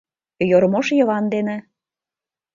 [0.51, 1.57] Йормош Йыван дене.